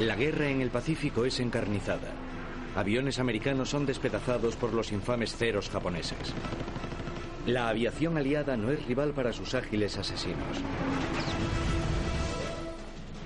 [0.00, 2.12] La guerra en el Pacífico es encarnizada.
[2.74, 6.34] Aviones americanos son despedazados por los infames ceros japoneses.
[7.46, 10.62] La aviación aliada no es rival para sus ágiles asesinos.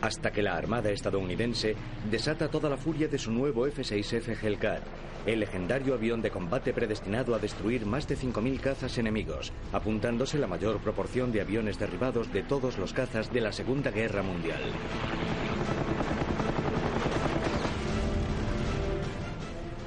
[0.00, 1.74] Hasta que la Armada estadounidense
[2.08, 4.82] desata toda la furia de su nuevo F-6F Hellcat,
[5.26, 10.46] el legendario avión de combate predestinado a destruir más de 5.000 cazas enemigos, apuntándose la
[10.46, 14.62] mayor proporción de aviones derribados de todos los cazas de la Segunda Guerra Mundial.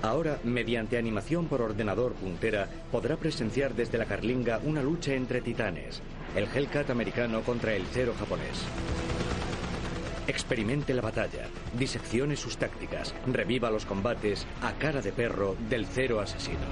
[0.03, 6.01] Ahora, mediante animación por ordenador puntera, podrá presenciar desde la Carlinga una lucha entre titanes,
[6.35, 8.65] el Hellcat americano contra el Cero japonés.
[10.27, 11.47] Experimente la batalla,
[11.79, 16.67] diseccione sus tácticas, reviva los combates a cara de perro del Cero asesino.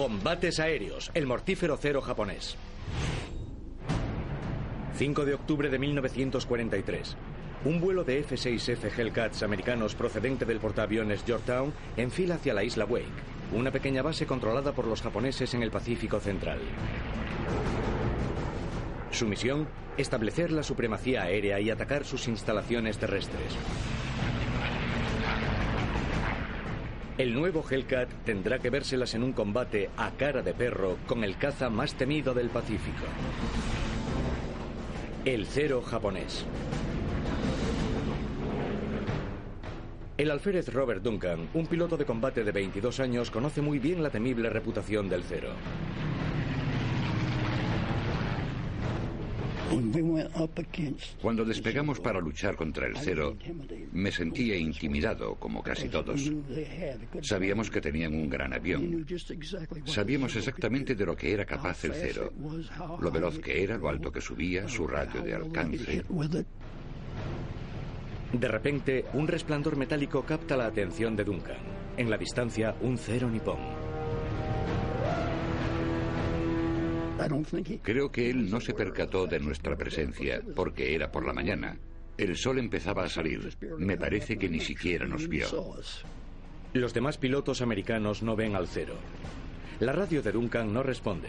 [0.00, 2.56] Combates aéreos, el mortífero cero japonés.
[4.96, 7.18] 5 de octubre de 1943.
[7.66, 13.04] Un vuelo de F-6F Hellcats americanos procedente del portaaviones Georgetown enfila hacia la isla Wake,
[13.52, 16.60] una pequeña base controlada por los japoneses en el Pacífico Central.
[19.10, 23.54] Su misión, establecer la supremacía aérea y atacar sus instalaciones terrestres.
[27.20, 31.36] El nuevo Hellcat tendrá que vérselas en un combate a cara de perro con el
[31.36, 33.04] caza más temido del Pacífico.
[35.26, 36.46] El Cero japonés.
[40.16, 44.08] El alférez Robert Duncan, un piloto de combate de 22 años, conoce muy bien la
[44.08, 45.50] temible reputación del Cero.
[51.20, 53.36] Cuando despegamos para luchar contra el cero,
[53.92, 56.30] me sentía intimidado, como casi todos.
[57.22, 59.06] Sabíamos que tenían un gran avión.
[59.84, 62.32] Sabíamos exactamente de lo que era capaz el cero,
[63.00, 66.04] lo veloz que era, lo alto que subía, su radio de alcance.
[68.32, 71.56] De repente, un resplandor metálico capta la atención de Duncan.
[71.96, 73.89] En la distancia, un cero nipón.
[77.82, 81.76] Creo que él no se percató de nuestra presencia porque era por la mañana.
[82.16, 83.56] El sol empezaba a salir.
[83.78, 85.46] Me parece que ni siquiera nos vio.
[86.72, 88.94] Los demás pilotos americanos no ven al cero.
[89.80, 91.28] La radio de Duncan no responde.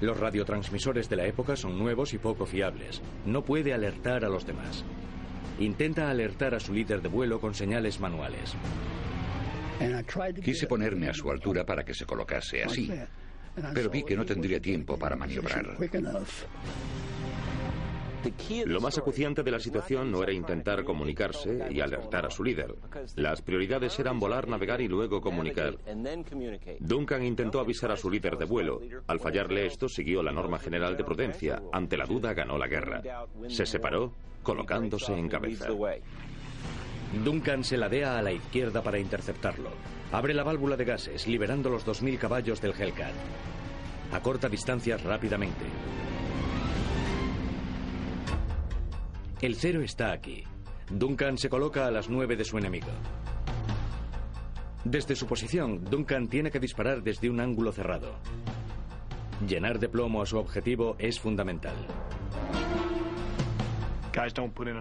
[0.00, 3.02] Los radiotransmisores de la época son nuevos y poco fiables.
[3.26, 4.84] No puede alertar a los demás.
[5.58, 8.56] Intenta alertar a su líder de vuelo con señales manuales.
[10.42, 12.90] Quise ponerme a su altura para que se colocase así
[13.74, 15.76] pero vi que no tendría tiempo para maniobrar.
[18.66, 22.74] Lo más acuciante de la situación no era intentar comunicarse y alertar a su líder.
[23.16, 25.78] Las prioridades eran volar, navegar y luego comunicar.
[26.80, 28.80] Duncan intentó avisar a su líder de vuelo.
[29.06, 31.62] Al fallarle esto, siguió la norma general de prudencia.
[31.72, 33.02] Ante la duda, ganó la guerra.
[33.48, 34.12] Se separó,
[34.42, 35.68] colocándose en cabeza.
[37.24, 39.70] Duncan se ladea a la izquierda para interceptarlo.
[40.12, 43.14] Abre la válvula de gases, liberando los 2.000 caballos del Hellcat.
[44.12, 45.64] Acorta distancias rápidamente.
[49.40, 50.44] El cero está aquí.
[50.90, 52.90] Duncan se coloca a las 9 de su enemigo.
[54.84, 58.16] Desde su posición, Duncan tiene que disparar desde un ángulo cerrado.
[59.46, 61.76] Llenar de plomo a su objetivo es fundamental.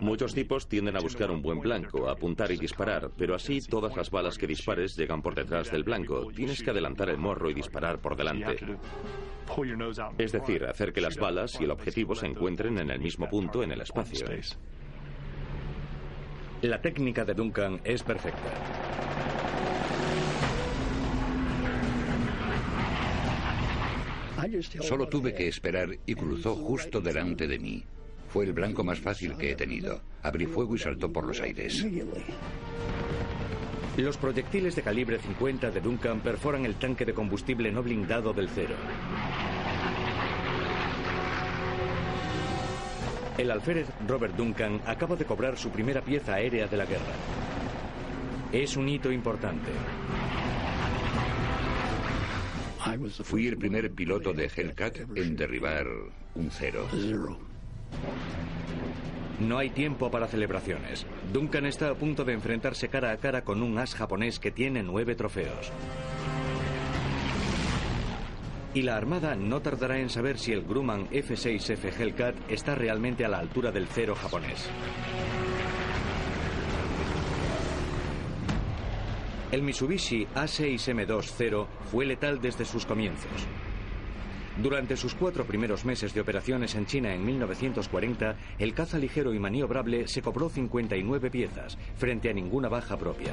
[0.02, 4.10] Muchos tipos tienden a buscar un buen blanco, apuntar y disparar, pero así todas las
[4.10, 6.28] balas que dispares llegan por detrás del blanco.
[6.36, 8.58] Tienes que adelantar el morro y disparar por delante.
[10.18, 13.64] Es decir, hacer que las balas y el objetivo se encuentren en el mismo punto
[13.64, 14.26] en el espacio.
[16.62, 18.52] La técnica de Duncan es perfecta.
[24.82, 27.86] Solo tuve que esperar y cruzó justo delante de mí.
[28.30, 30.02] Fue el blanco más fácil que he tenido.
[30.22, 31.86] Abrí fuego y saltó por los aires.
[33.98, 38.50] Los proyectiles de calibre 50 de Duncan perforan el tanque de combustible no blindado del
[38.50, 38.76] cero.
[43.38, 47.14] El alférez Robert Duncan acaba de cobrar su primera pieza aérea de la guerra.
[48.52, 49.72] Es un hito importante.
[53.24, 55.88] Fui el primer piloto de Hellcat en derribar
[56.36, 56.88] un cero.
[59.40, 61.06] No hay tiempo para celebraciones.
[61.32, 64.84] Duncan está a punto de enfrentarse cara a cara con un as japonés que tiene
[64.84, 65.72] nueve trofeos.
[68.74, 73.30] Y la Armada no tardará en saber si el Grumman F-6F Hellcat está realmente a
[73.30, 74.70] la altura del cero japonés.
[79.52, 83.48] El Mitsubishi A6M2 fue letal desde sus comienzos.
[84.62, 89.40] Durante sus cuatro primeros meses de operaciones en China en 1940, el caza ligero y
[89.40, 93.32] maniobrable se cobró 59 piezas, frente a ninguna baja propia.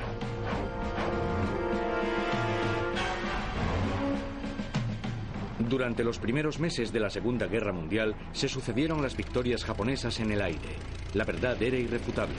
[5.68, 10.30] Durante los primeros meses de la Segunda Guerra Mundial se sucedieron las victorias japonesas en
[10.30, 10.76] el aire.
[11.14, 12.36] La verdad era irrefutable.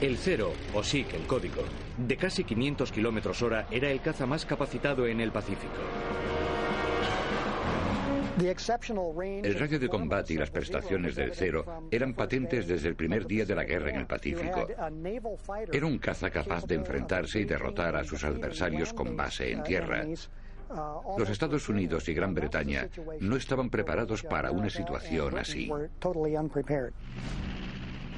[0.00, 1.64] El Cero, o SIC, el código,
[1.98, 6.35] de casi 500 kilómetros hora, era el caza más capacitado en el Pacífico.
[8.38, 13.46] El radio de combate y las prestaciones del Cero eran patentes desde el primer día
[13.46, 14.66] de la guerra en el Pacífico.
[15.72, 20.04] Era un caza capaz de enfrentarse y derrotar a sus adversarios con base en tierra.
[21.16, 22.88] Los Estados Unidos y Gran Bretaña
[23.20, 25.70] no estaban preparados para una situación así.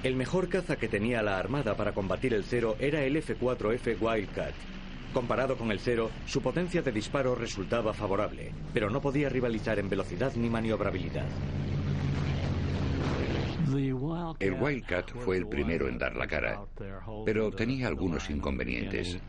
[0.02, 4.54] El mejor caza que tenía la Armada para combatir el Cero era el F-4F Wildcat.
[5.18, 9.88] Comparado con el Cero, su potencia de disparo resultaba favorable, pero no podía rivalizar en
[9.88, 11.26] velocidad ni maniobrabilidad.
[14.38, 16.60] El Wildcat fue el primero en dar la cara,
[17.26, 19.20] pero tenía algunos inconvenientes.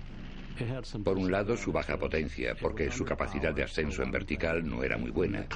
[1.03, 4.95] Por un lado, su baja potencia, porque su capacidad de ascenso en vertical no era
[4.95, 5.47] muy buena.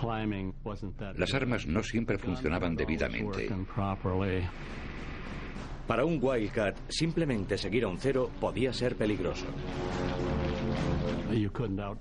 [1.15, 3.49] Las armas no siempre funcionaban debidamente.
[5.87, 9.45] Para un Wildcat, simplemente seguir a un cero podía ser peligroso.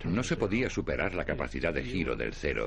[0.04, 2.66] No se podía superar la capacidad de giro del cero.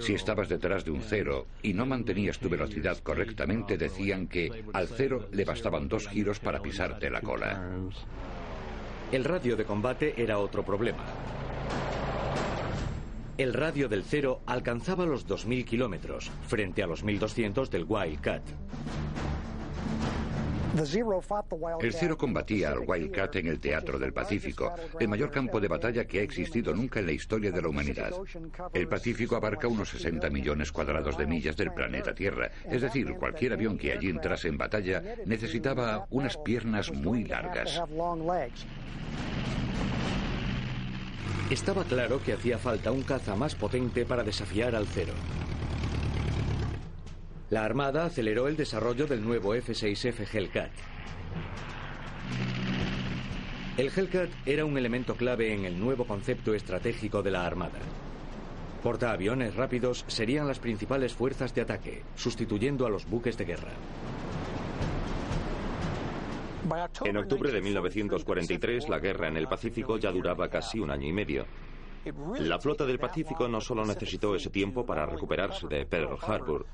[0.00, 4.88] Si estabas detrás de un cero y no mantenías tu velocidad correctamente, decían que al
[4.88, 7.78] cero le bastaban dos giros para pisarte la cola.
[9.12, 11.04] El radio de combate era otro problema.
[13.38, 18.42] El radio del cero alcanzaba los 2.000 kilómetros, frente a los 1.200 del Wildcat.
[21.80, 26.04] El Cero combatía al Wildcat en el Teatro del Pacífico, el mayor campo de batalla
[26.04, 28.12] que ha existido nunca en la historia de la humanidad.
[28.72, 33.52] El Pacífico abarca unos 60 millones cuadrados de millas del planeta Tierra, es decir, cualquier
[33.52, 37.80] avión que allí entrase en batalla necesitaba unas piernas muy largas.
[41.50, 45.12] Estaba claro que hacía falta un caza más potente para desafiar al Cero.
[47.50, 50.70] La Armada aceleró el desarrollo del nuevo F-6F Hellcat.
[53.76, 57.80] El Hellcat era un elemento clave en el nuevo concepto estratégico de la Armada.
[58.82, 63.72] Portaaviones rápidos serían las principales fuerzas de ataque, sustituyendo a los buques de guerra.
[67.04, 71.12] En octubre de 1943, la guerra en el Pacífico ya duraba casi un año y
[71.12, 71.44] medio.
[72.40, 76.66] La flota del Pacífico no solo necesitó ese tiempo para recuperarse de Pearl Harbor,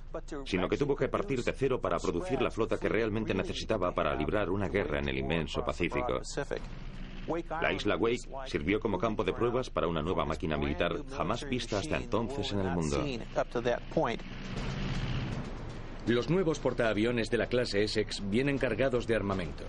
[0.45, 4.15] sino que tuvo que partir de cero para producir la flota que realmente necesitaba para
[4.15, 6.21] librar una guerra en el inmenso Pacífico.
[7.61, 11.79] La isla Wake sirvió como campo de pruebas para una nueva máquina militar jamás vista
[11.79, 13.05] hasta entonces en el mundo.
[16.11, 19.63] Los nuevos portaaviones de la clase Essex vienen cargados de armamento.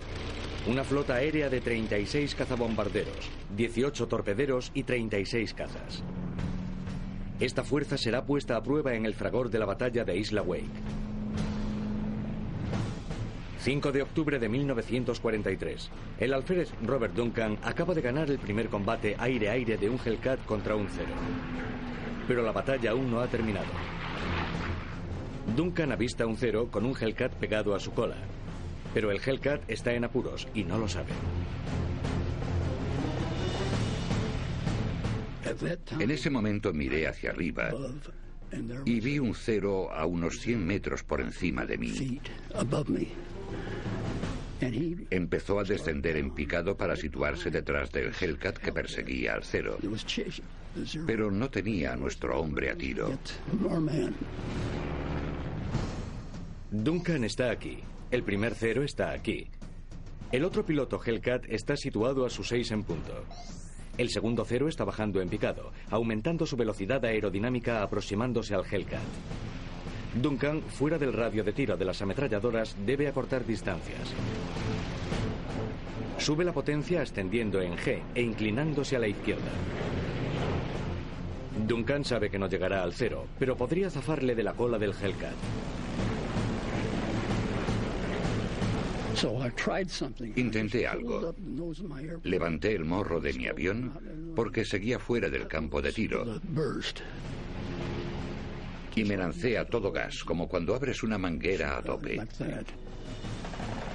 [0.66, 6.02] Una flota aérea de 36 cazabombarderos, 18 torpederos y 36 cazas.
[7.38, 10.66] Esta fuerza será puesta a prueba en el fragor de la batalla de Isla Wake.
[13.60, 15.90] 5 de octubre de 1943.
[16.18, 20.74] El alférez Robert Duncan acaba de ganar el primer combate aire-aire de un Hellcat contra
[20.74, 21.14] un Cero.
[22.26, 24.01] Pero la batalla aún no ha terminado.
[25.56, 28.16] Duncan avista un Cero con un Hellcat pegado a su cola.
[28.94, 31.12] Pero el Hellcat está en apuros y no lo sabe.
[35.98, 37.70] En ese momento miré hacia arriba
[38.84, 42.20] y vi un cero a unos 100 metros por encima de mí.
[45.10, 49.78] Empezó a descender en picado para situarse detrás del Hellcat que perseguía al cero.
[51.06, 53.10] Pero no tenía a nuestro hombre a tiro.
[56.72, 57.80] Duncan está aquí.
[58.10, 59.46] El primer cero está aquí.
[60.30, 63.12] El otro piloto Hellcat está situado a sus 6 en punto.
[63.98, 69.02] El segundo cero está bajando en picado, aumentando su velocidad aerodinámica aproximándose al Hellcat.
[70.14, 74.14] Duncan, fuera del radio de tiro de las ametralladoras, debe acortar distancias.
[76.16, 79.52] Sube la potencia ascendiendo en G e inclinándose a la izquierda.
[81.66, 85.34] Duncan sabe que no llegará al cero, pero podría zafarle de la cola del Hellcat.
[90.36, 91.34] Intenté algo.
[92.24, 93.92] Levanté el morro de mi avión
[94.34, 96.40] porque seguía fuera del campo de tiro.
[98.94, 102.20] Y me lancé a todo gas, como cuando abres una manguera a tope.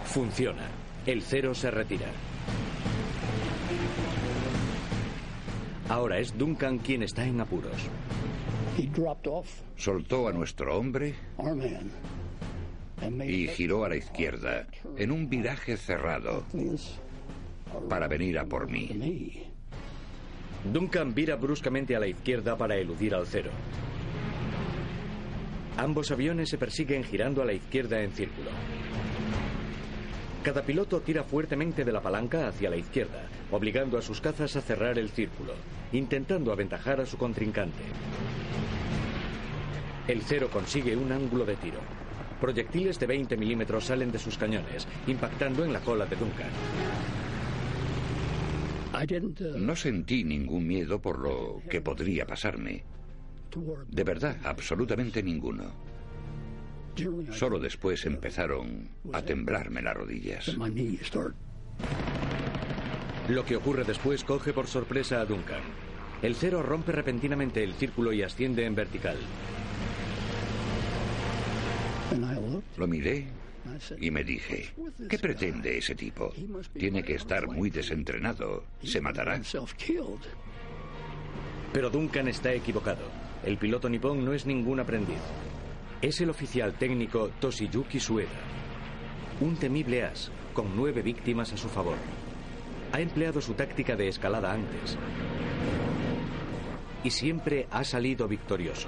[0.05, 0.67] Funciona.
[1.05, 2.07] El cero se retira.
[5.89, 7.77] Ahora es Duncan quien está en apuros.
[9.75, 11.15] Soltó a nuestro hombre
[13.25, 16.43] y giró a la izquierda en un viraje cerrado
[17.89, 19.51] para venir a por mí.
[20.71, 23.51] Duncan vira bruscamente a la izquierda para eludir al cero.
[25.77, 28.49] Ambos aviones se persiguen girando a la izquierda en círculo.
[30.43, 34.61] Cada piloto tira fuertemente de la palanca hacia la izquierda, obligando a sus cazas a
[34.61, 35.53] cerrar el círculo,
[35.91, 37.83] intentando aventajar a su contrincante.
[40.07, 41.79] El cero consigue un ángulo de tiro.
[42.39, 46.49] Proyectiles de 20 milímetros salen de sus cañones, impactando en la cola de Duncan.
[49.57, 52.83] No sentí ningún miedo por lo que podría pasarme.
[53.87, 55.71] De verdad, absolutamente ninguno.
[57.31, 60.55] Solo después empezaron a temblarme las rodillas.
[63.29, 65.61] Lo que ocurre después coge por sorpresa a Duncan.
[66.21, 69.17] El cero rompe repentinamente el círculo y asciende en vertical.
[72.75, 73.27] Lo miré
[73.99, 74.73] y me dije,
[75.09, 76.33] ¿qué pretende ese tipo?
[76.73, 78.65] Tiene que estar muy desentrenado.
[78.83, 79.39] Se matará.
[81.73, 83.03] Pero Duncan está equivocado.
[83.43, 85.19] El piloto nipón no es ningún aprendiz.
[86.01, 88.29] Es el oficial técnico Toshiyuki Sueda.
[89.41, 91.97] Un temible as, con nueve víctimas a su favor.
[92.91, 94.97] Ha empleado su táctica de escalada antes.
[97.03, 98.87] Y siempre ha salido victorioso.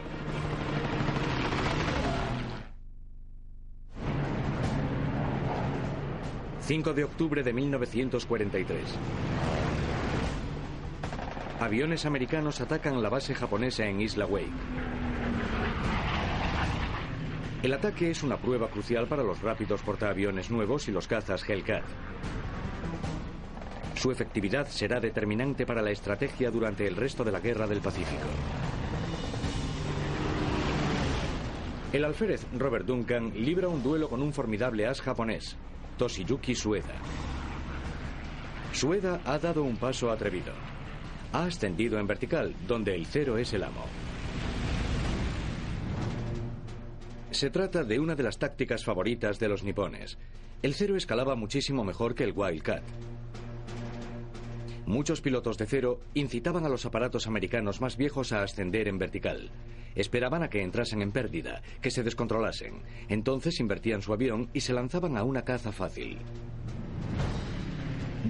[6.69, 8.79] 5 de octubre de 1943.
[11.59, 14.51] Aviones americanos atacan la base japonesa en Isla Wake.
[17.63, 21.85] El ataque es una prueba crucial para los rápidos portaaviones nuevos y los cazas Hellcat.
[23.95, 28.27] Su efectividad será determinante para la estrategia durante el resto de la Guerra del Pacífico.
[31.91, 35.57] El alférez Robert Duncan libra un duelo con un formidable as japonés,
[35.99, 36.95] Toshiyuki Sueda.
[38.71, 40.53] Sueda ha dado un paso atrevido.
[41.33, 43.83] Ha ascendido en vertical, donde el cero es el amo.
[47.31, 50.17] Se trata de una de las tácticas favoritas de los nipones.
[50.61, 52.83] El cero escalaba muchísimo mejor que el Wildcat.
[54.89, 59.51] Muchos pilotos de cero incitaban a los aparatos americanos más viejos a ascender en vertical.
[59.93, 62.81] Esperaban a que entrasen en pérdida, que se descontrolasen.
[63.07, 66.17] Entonces invertían su avión y se lanzaban a una caza fácil.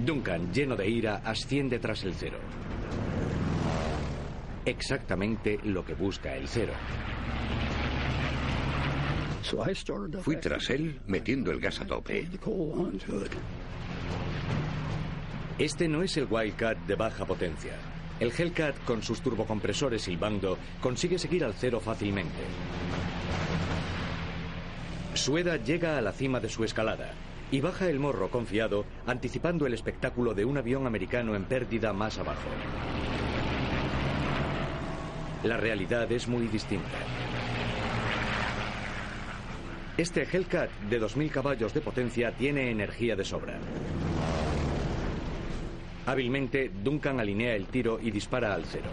[0.04, 2.36] Duncan, lleno de ira, asciende tras el cero.
[4.66, 6.74] Exactamente lo que busca el cero.
[10.20, 12.28] Fui tras él metiendo el gas a tope.
[15.60, 17.74] Este no es el Wildcat de baja potencia.
[18.18, 22.38] El Hellcat, con sus turbocompresores silbando, consigue seguir al cero fácilmente.
[25.12, 27.12] Sueda llega a la cima de su escalada
[27.50, 32.16] y baja el morro confiado, anticipando el espectáculo de un avión americano en pérdida más
[32.16, 32.48] abajo.
[35.42, 36.96] La realidad es muy distinta.
[39.98, 43.58] Este Hellcat de 2.000 caballos de potencia tiene energía de sobra.
[46.10, 48.90] Hábilmente, Duncan alinea el tiro y dispara al cero.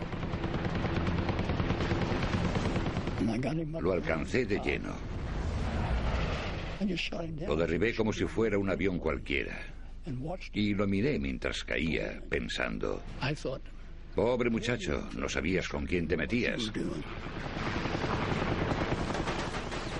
[3.81, 4.93] Lo alcancé de lleno.
[7.47, 9.57] Lo derribé como si fuera un avión cualquiera.
[10.53, 13.01] Y lo miré mientras caía, pensando,
[14.13, 16.71] pobre muchacho, no sabías con quién te metías.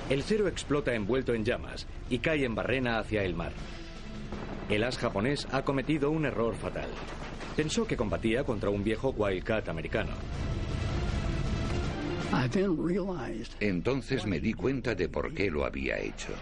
[0.08, 3.54] El cero explota envuelto en llamas y cae en barrena hacia el mar.
[4.70, 6.90] El as japonés ha cometido un error fatal.
[7.56, 10.12] Pensó que combatía contra un viejo Wildcat americano.
[13.62, 16.34] Entonces me di cuenta de por qué lo había hecho.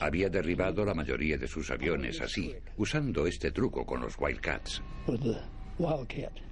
[0.00, 4.82] Había derribado la mayoría de sus aviones así, usando este truco con los Wildcats.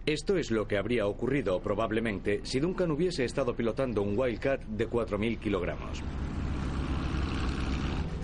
[0.05, 4.89] Esto es lo que habría ocurrido probablemente si Duncan hubiese estado pilotando un Wildcat de
[4.89, 6.03] 4.000 kilogramos.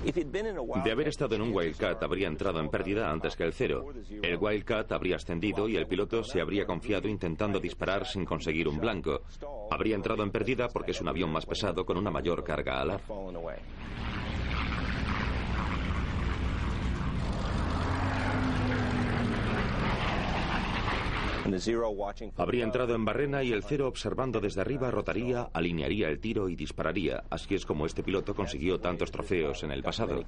[0.02, 3.86] De haber estado en un Wildcat habría entrado en pérdida antes que el cero.
[4.22, 8.78] El Wildcat habría ascendido y el piloto se habría confiado intentando disparar sin conseguir un
[8.78, 9.22] blanco.
[9.70, 13.00] Habría entrado en pérdida porque es un avión más pesado con una mayor carga alar.
[22.36, 26.56] Habría entrado en barrena y el cero observando desde arriba rotaría, alinearía el tiro y
[26.56, 27.24] dispararía.
[27.30, 30.24] Así es como este piloto consiguió tantos trofeos en el pasado.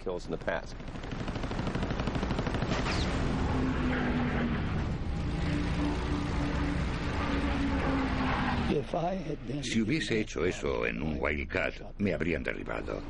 [9.63, 13.01] Si hubiese hecho eso en un Wildcat, me habrían derribado.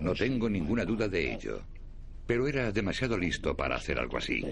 [0.00, 1.60] No tengo ninguna duda de ello.
[2.26, 4.44] Pero era demasiado listo para hacer algo así.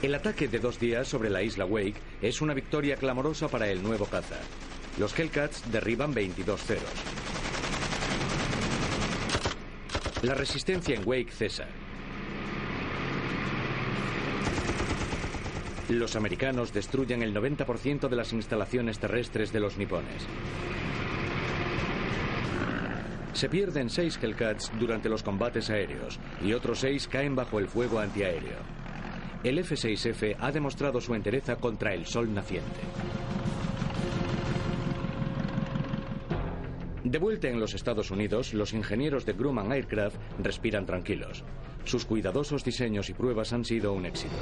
[0.00, 3.82] El ataque de dos días sobre la isla Wake es una victoria clamorosa para el
[3.82, 4.36] nuevo caza.
[4.96, 6.84] Los Hellcats derriban 22 ceros.
[10.22, 11.66] La resistencia en Wake cesa.
[15.88, 20.22] Los americanos destruyen el 90% de las instalaciones terrestres de los nipones.
[23.32, 27.98] Se pierden seis Hellcats durante los combates aéreos y otros seis caen bajo el fuego
[27.98, 28.77] antiaéreo.
[29.44, 32.80] El F-6F ha demostrado su entereza contra el sol naciente.
[37.04, 41.44] De vuelta en los Estados Unidos, los ingenieros de Grumman Aircraft respiran tranquilos.
[41.84, 44.36] Sus cuidadosos diseños y pruebas han sido un éxito.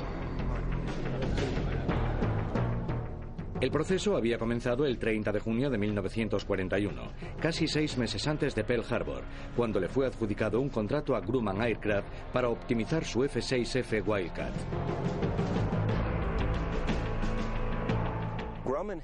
[3.59, 7.03] El proceso había comenzado el 30 de junio de 1941,
[7.41, 9.23] casi seis meses antes de Pearl Harbor,
[9.57, 14.53] cuando le fue adjudicado un contrato a Grumman Aircraft para optimizar su F-6F Wildcat.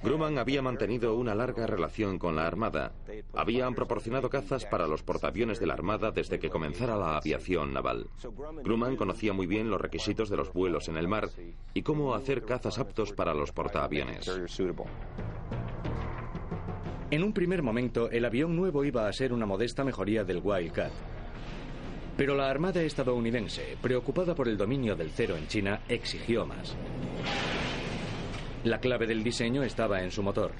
[0.02, 2.92] Grumman había mantenido una larga relación con la Armada.
[3.34, 8.08] Habían proporcionado cazas para los portaaviones de la Armada desde que comenzara la aviación naval.
[8.62, 11.28] Grumman conocía muy bien los requisitos de los vuelos en el mar
[11.74, 14.30] y cómo hacer cazas aptos para los portaaviones.
[17.10, 20.92] En un primer momento, el avión nuevo iba a ser una modesta mejoría del Wildcat.
[22.16, 26.76] Pero la Armada estadounidense, preocupada por el dominio del cero en China, exigió más.
[28.64, 30.52] La clave del diseño estaba en su motor.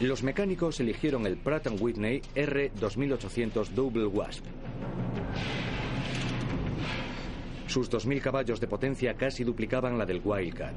[0.00, 4.44] Los mecánicos eligieron el Pratt Whitney R2800 Double Wasp.
[7.66, 10.74] Sus 2.000 caballos de potencia casi duplicaban la del Wildcat.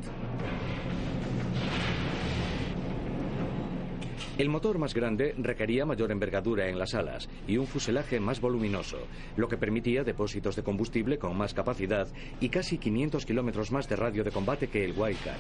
[4.40, 8.98] El motor más grande requería mayor envergadura en las alas y un fuselaje más voluminoso,
[9.38, 12.08] lo que permitía depósitos de combustible con más capacidad
[12.40, 15.38] y casi 500 kilómetros más de radio de combate que el Wildcat.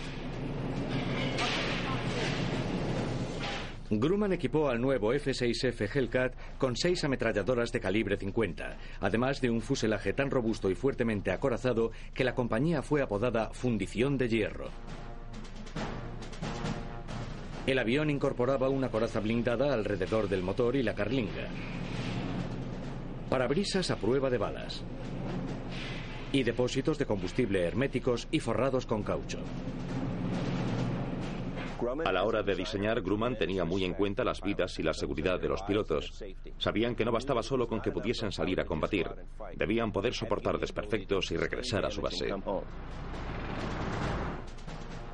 [3.99, 9.59] Grumman equipó al nuevo F-6F Hellcat con seis ametralladoras de calibre 50, además de un
[9.59, 14.69] fuselaje tan robusto y fuertemente acorazado que la compañía fue apodada Fundición de Hierro.
[17.67, 21.49] El avión incorporaba una coraza blindada alrededor del motor y la carlinga.
[23.29, 24.85] Parabrisas a prueba de balas.
[26.31, 29.39] Y depósitos de combustible herméticos y forrados con caucho.
[32.05, 35.39] A la hora de diseñar, Grumman tenía muy en cuenta las vidas y la seguridad
[35.39, 36.23] de los pilotos.
[36.57, 39.07] Sabían que no bastaba solo con que pudiesen salir a combatir.
[39.55, 42.33] Debían poder soportar desperfectos y regresar a su base.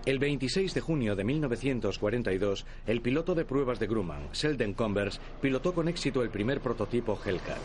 [0.06, 5.74] El 26 de junio de 1942, el piloto de pruebas de Grumman, Selden Converse, pilotó
[5.74, 7.60] con éxito el primer prototipo Hellcat.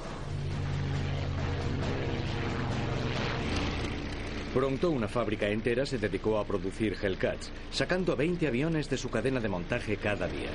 [4.54, 9.40] Pronto una fábrica entera se dedicó a producir Hellcats, sacando 20 aviones de su cadena
[9.40, 10.50] de montaje cada día.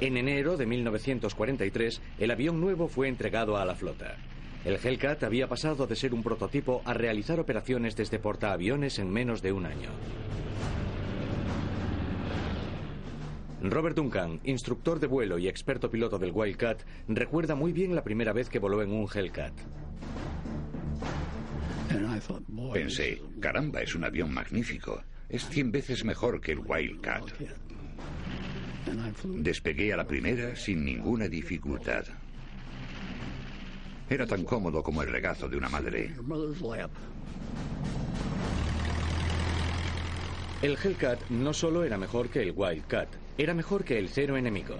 [0.00, 4.16] En enero de 1943, el avión nuevo fue entregado a la flota.
[4.64, 9.42] El Hellcat había pasado de ser un prototipo a realizar operaciones desde portaaviones en menos
[9.42, 9.90] de un año.
[13.62, 18.32] Robert Duncan, instructor de vuelo y experto piloto del Wildcat, recuerda muy bien la primera
[18.32, 19.52] vez que voló en un Hellcat.
[22.72, 25.02] Pensé, caramba, es un avión magnífico.
[25.28, 27.24] Es cien veces mejor que el Wildcat.
[29.24, 32.04] Despegué a la primera sin ninguna dificultad.
[34.08, 36.14] Era tan cómodo como el regazo de una madre.
[40.62, 44.76] El Hellcat no solo era mejor que el Wildcat, era mejor que el cero enemigo.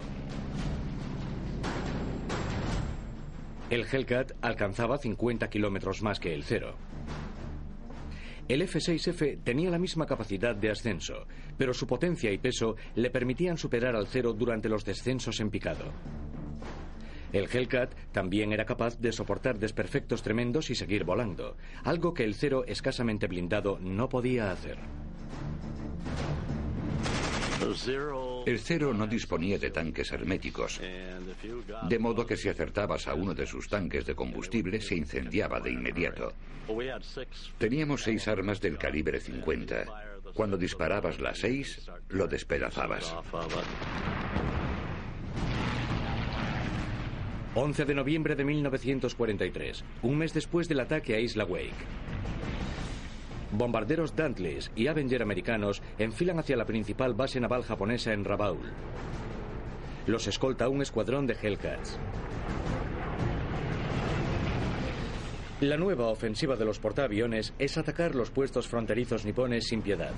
[3.70, 6.74] El Hellcat alcanzaba 50 kilómetros más que el cero.
[8.50, 11.24] El F-6F tenía la misma capacidad de ascenso,
[11.56, 15.84] pero su potencia y peso le permitían superar al cero durante los descensos en picado.
[17.32, 22.34] El Hellcat también era capaz de soportar desperfectos tremendos y seguir volando, algo que el
[22.34, 24.78] cero escasamente blindado no podía hacer.
[28.46, 33.46] El Cero no disponía de tanques herméticos, de modo que si acertabas a uno de
[33.46, 36.32] sus tanques de combustible se incendiaba de inmediato.
[37.58, 39.84] Teníamos seis armas del calibre 50.
[40.34, 43.14] Cuando disparabas las seis, lo despedazabas.
[47.54, 51.74] 11 de noviembre de 1943, un mes después del ataque a Isla Wake.
[53.52, 58.72] Bombarderos Dantleys y Avenger americanos enfilan hacia la principal base naval japonesa en Rabaul.
[60.06, 61.98] Los escolta un escuadrón de Hellcats.
[65.60, 70.12] La nueva ofensiva de los portaaviones es atacar los puestos fronterizos nipones sin piedad.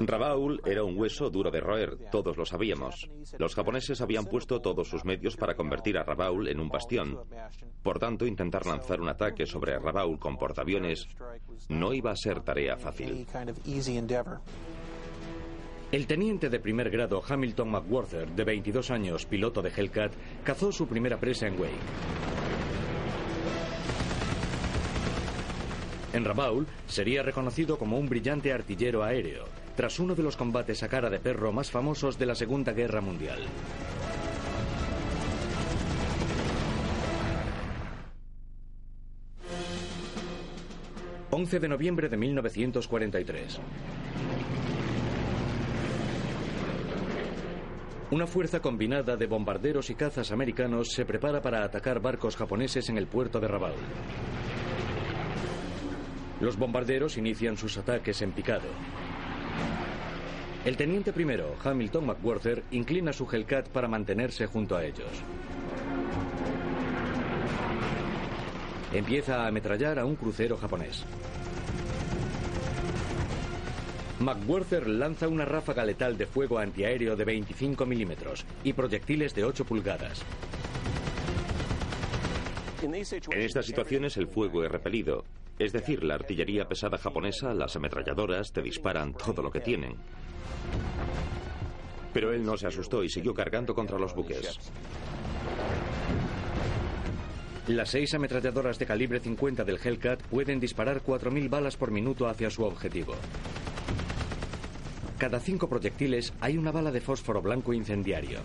[0.00, 3.10] Rabaul era un hueso duro de roer, todos lo sabíamos.
[3.38, 7.18] Los japoneses habían puesto todos sus medios para convertir a Rabaul en un bastión.
[7.82, 11.06] Por tanto, intentar lanzar un ataque sobre Rabaul con portaaviones
[11.68, 13.26] no iba a ser tarea fácil.
[15.92, 20.12] El teniente de primer grado Hamilton McWhorter, de 22 años, piloto de Hellcat,
[20.44, 22.59] cazó su primera presa en Wake.
[26.12, 29.44] En Rabaul sería reconocido como un brillante artillero aéreo,
[29.76, 33.00] tras uno de los combates a cara de perro más famosos de la Segunda Guerra
[33.00, 33.40] Mundial.
[41.32, 43.60] ...11 de noviembre de 1943...
[48.10, 52.98] Una fuerza combinada de bombarderos y cazas americanos se prepara para atacar barcos japoneses en
[52.98, 53.78] el puerto de Rabaul.
[56.40, 58.68] Los bombarderos inician sus ataques en picado.
[60.64, 65.10] El teniente primero, Hamilton McWhorter, inclina su Hellcat para mantenerse junto a ellos.
[68.92, 71.04] Empieza a ametrallar a un crucero japonés.
[74.18, 79.64] McWhorter lanza una ráfaga letal de fuego antiaéreo de 25 milímetros y proyectiles de 8
[79.64, 80.22] pulgadas.
[82.82, 85.24] En estas situaciones el fuego es repelido
[85.60, 89.94] es decir, la artillería pesada japonesa, las ametralladoras, te disparan todo lo que tienen.
[92.14, 94.58] Pero él no se asustó y siguió cargando contra los buques.
[97.68, 102.48] Las seis ametralladoras de calibre 50 del Hellcat pueden disparar 4.000 balas por minuto hacia
[102.48, 103.14] su objetivo.
[105.18, 108.38] Cada cinco proyectiles hay una bala de fósforo blanco incendiario.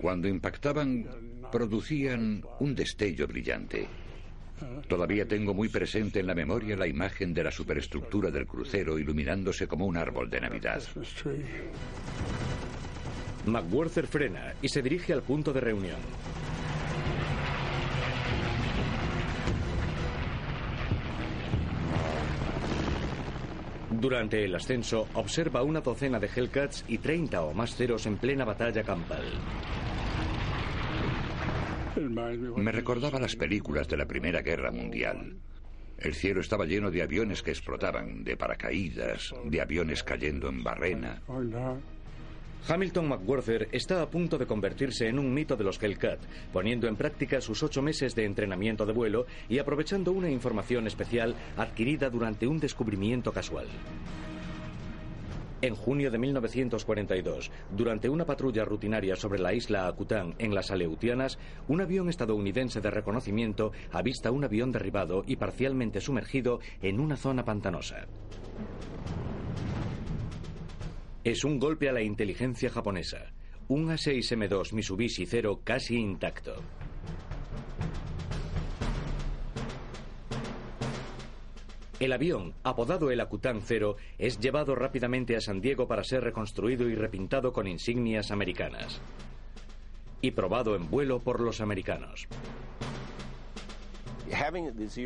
[0.00, 3.88] Cuando impactaban, producían un destello brillante.
[4.88, 9.68] Todavía tengo muy presente en la memoria la imagen de la superestructura del crucero iluminándose
[9.68, 10.82] como un árbol de Navidad.
[13.46, 16.00] McWhorter frena y se dirige al punto de reunión.
[23.90, 28.44] Durante el ascenso, observa una docena de Hellcats y 30 o más ceros en plena
[28.44, 29.24] batalla campal.
[32.56, 35.36] Me recordaba las películas de la Primera Guerra Mundial.
[35.98, 41.20] El cielo estaba lleno de aviones que explotaban, de paracaídas, de aviones cayendo en barrena.
[42.68, 46.20] Hamilton McWhorter está a punto de convertirse en un mito de los Hellcat,
[46.52, 51.34] poniendo en práctica sus ocho meses de entrenamiento de vuelo y aprovechando una información especial
[51.56, 53.66] adquirida durante un descubrimiento casual.
[55.60, 61.36] En junio de 1942, durante una patrulla rutinaria sobre la isla Akután en las Aleutianas,
[61.66, 67.44] un avión estadounidense de reconocimiento avista un avión derribado y parcialmente sumergido en una zona
[67.44, 68.06] pantanosa.
[71.24, 73.32] Es un golpe a la inteligencia japonesa.
[73.66, 76.54] Un A6M2 Mitsubishi Zero casi intacto.
[82.00, 86.88] El avión, apodado el Akutan Zero, es llevado rápidamente a San Diego para ser reconstruido
[86.88, 89.00] y repintado con insignias americanas.
[90.20, 92.28] Y probado en vuelo por los americanos.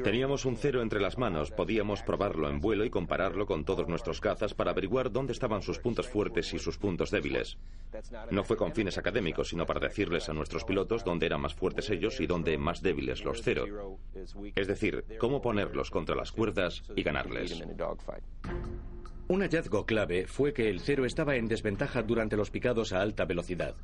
[0.03, 4.21] Teníamos un cero entre las manos, podíamos probarlo en vuelo y compararlo con todos nuestros
[4.21, 7.59] cazas para averiguar dónde estaban sus puntos fuertes y sus puntos débiles.
[8.31, 11.91] No fue con fines académicos, sino para decirles a nuestros pilotos dónde eran más fuertes
[11.91, 13.99] ellos y dónde más débiles los cero.
[14.55, 17.63] Es decir, cómo ponerlos contra las cuerdas y ganarles.
[19.29, 23.25] Un hallazgo clave fue que el cero estaba en desventaja durante los picados a alta
[23.25, 23.75] velocidad.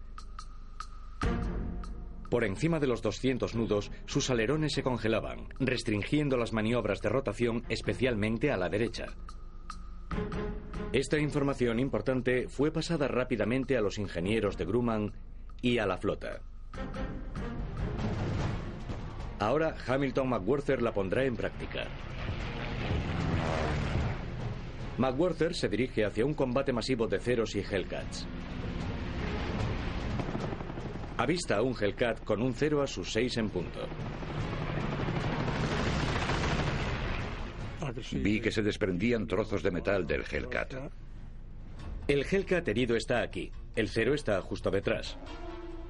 [2.31, 7.65] Por encima de los 200 nudos, sus alerones se congelaban, restringiendo las maniobras de rotación
[7.69, 9.07] especialmente a la derecha.
[10.93, 15.13] Esta información importante fue pasada rápidamente a los ingenieros de Grumman
[15.63, 16.41] y a la flota.
[19.39, 21.87] Ahora Hamilton McWhorter la pondrá en práctica.
[24.99, 28.27] McWhorter se dirige hacia un combate masivo de ceros y Hellcats.
[31.19, 33.81] Avista a un Hellcat con un cero a sus seis en punto.
[38.13, 40.75] Vi que se desprendían trozos de metal del Hellcat.
[42.07, 43.51] El Hellcat herido está aquí.
[43.75, 45.19] El Cero está justo detrás.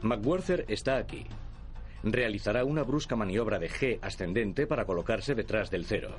[0.00, 1.26] McWarther está aquí.
[2.02, 6.16] Realizará una brusca maniobra de G ascendente para colocarse detrás del Cero.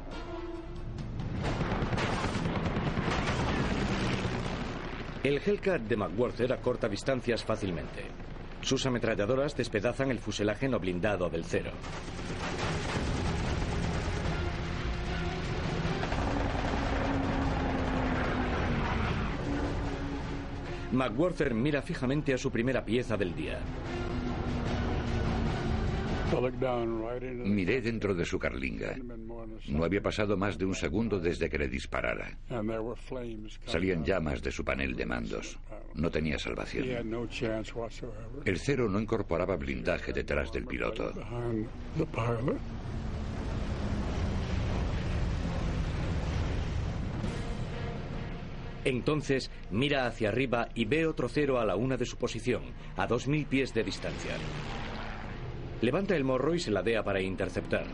[5.24, 8.29] El Hellcat de McWarther acorta distancias fácilmente.
[8.62, 11.72] Sus ametralladoras despedazan el fuselaje no blindado del Cero.
[20.92, 23.60] McWarther mira fijamente a su primera pieza del día.
[27.46, 28.96] Miré dentro de su carlinga.
[29.68, 32.38] No había pasado más de un segundo desde que le disparara.
[33.66, 35.60] Salían llamas de su panel de mandos.
[35.96, 36.86] No tenía salvación.
[38.46, 41.12] El cero no incorporaba blindaje detrás del piloto.
[48.86, 52.62] Entonces mira hacia arriba y ve otro cero a la una de su posición,
[52.96, 54.36] a dos mil pies de distancia.
[55.82, 57.86] Levanta el morro y se ladea para interceptar.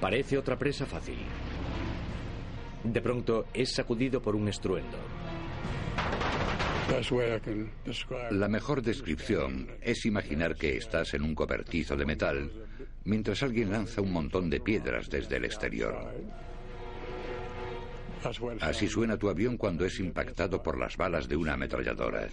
[0.00, 1.18] Parece otra presa fácil.
[2.84, 4.98] De pronto es sacudido por un estruendo.
[8.30, 12.50] La mejor descripción es imaginar que estás en un cobertizo de metal
[13.04, 16.14] mientras alguien lanza un montón de piedras desde el exterior.
[18.60, 22.28] Así suena tu avión cuando es impactado por las balas de una ametralladora.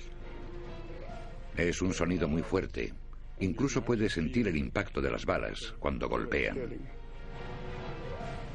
[1.58, 2.94] Es un sonido muy fuerte,
[3.40, 6.58] Incluso puede sentir el impacto de las balas cuando golpean.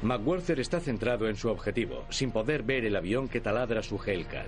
[0.03, 4.45] McWarther está centrado en su objetivo, sin poder ver el avión que taladra su Hellcat.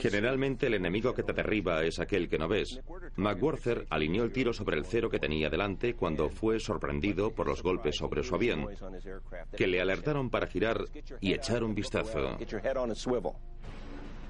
[0.00, 2.80] Generalmente el enemigo que te derriba es aquel que no ves.
[3.16, 7.62] McWarther alineó el tiro sobre el cero que tenía delante cuando fue sorprendido por los
[7.62, 8.66] golpes sobre su avión,
[9.56, 10.84] que le alertaron para girar
[11.20, 12.38] y echar un vistazo.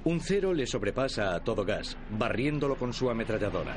[0.05, 3.77] Un cero le sobrepasa a todo gas, barriéndolo con su ametralladora.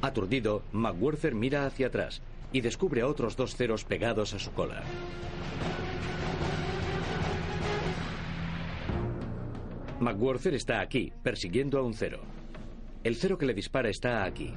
[0.00, 4.82] Aturdido, McWarther mira hacia atrás y descubre a otros dos ceros pegados a su cola.
[10.02, 12.22] McWarther está aquí, persiguiendo a un cero.
[13.04, 14.52] El cero que le dispara está aquí.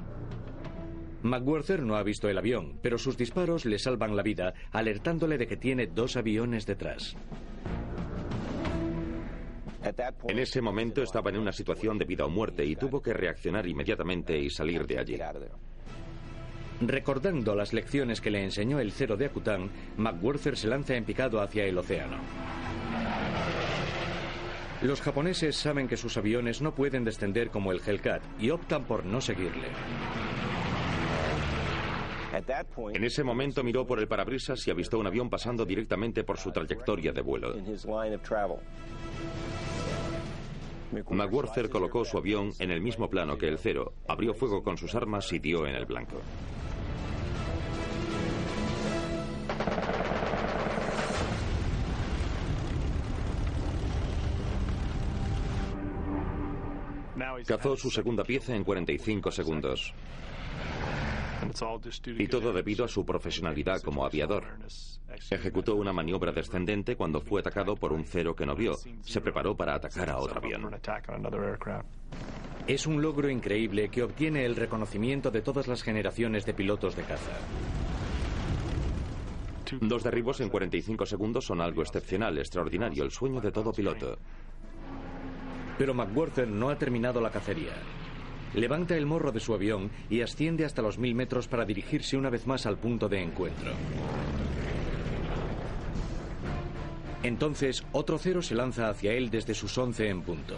[1.22, 5.46] McWarther no ha visto el avión, pero sus disparos le salvan la vida, alertándole de
[5.46, 7.16] que tiene dos aviones detrás.
[10.28, 13.68] En ese momento estaba en una situación de vida o muerte y tuvo que reaccionar
[13.68, 15.20] inmediatamente y salir de allí.
[16.82, 21.40] Recordando las lecciones que le enseñó el cero de Akután, McWarther se lanza en picado
[21.40, 22.18] hacia el océano.
[24.82, 29.06] Los japoneses saben que sus aviones no pueden descender como el Hellcat y optan por
[29.06, 29.70] no seguirle.
[32.94, 36.52] En ese momento miró por el parabrisas y avistó un avión pasando directamente por su
[36.52, 37.56] trayectoria de vuelo.
[40.92, 44.96] McWarther colocó su avión en el mismo plano que el cero, abrió fuego con sus
[44.96, 46.22] armas y dio en el blanco.
[57.46, 59.94] Cazó su segunda pieza en 45 segundos.
[62.18, 64.44] Y todo debido a su profesionalidad como aviador.
[65.30, 68.76] Ejecutó una maniobra descendente cuando fue atacado por un cero que no vio.
[69.02, 70.76] Se preparó para atacar a otro avión.
[72.68, 77.04] Es un logro increíble que obtiene el reconocimiento de todas las generaciones de pilotos de
[77.04, 77.32] caza.
[79.82, 84.18] Dos derribos en 45 segundos son algo excepcional, extraordinario, el sueño de todo piloto.
[85.78, 87.74] Pero McWhorter no ha terminado la cacería.
[88.54, 92.30] Levanta el morro de su avión y asciende hasta los mil metros para dirigirse una
[92.30, 93.72] vez más al punto de encuentro.
[97.24, 100.58] Entonces, otro cero se lanza hacia él desde sus once en punto.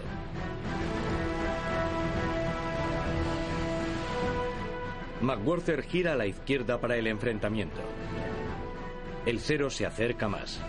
[5.22, 7.80] McWhorter gira a la izquierda para el enfrentamiento.
[9.26, 10.62] El cero se acerca más.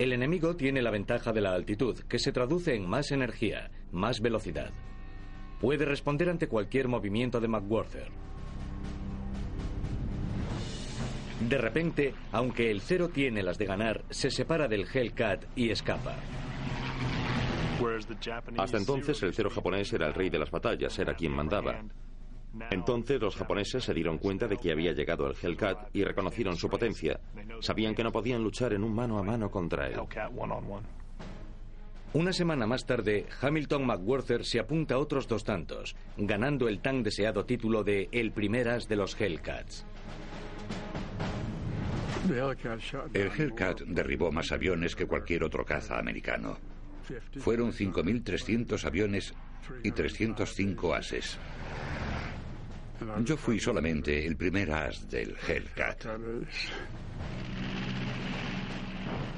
[0.00, 4.22] El enemigo tiene la ventaja de la altitud, que se traduce en más energía, más
[4.22, 4.70] velocidad.
[5.60, 8.08] Puede responder ante cualquier movimiento de McWhorter.
[11.46, 16.16] De repente, aunque el cero tiene las de ganar, se separa del Hellcat y escapa.
[18.56, 21.84] Hasta entonces el cero japonés era el rey de las batallas, era quien mandaba.
[22.70, 26.68] Entonces los japoneses se dieron cuenta de que había llegado el Hellcat y reconocieron su
[26.68, 27.20] potencia.
[27.60, 30.00] Sabían que no podían luchar en un mano a mano contra él.
[32.12, 37.04] Una semana más tarde, Hamilton McWhorter se apunta a otros dos tantos, ganando el tan
[37.04, 39.86] deseado título de el primer as de los Hellcats.
[43.14, 46.58] El Hellcat derribó más aviones que cualquier otro caza americano.
[47.38, 49.34] Fueron 5.300 aviones
[49.82, 51.38] y 305 ases.
[53.24, 56.06] Yo fui solamente el primer as del Hellcat.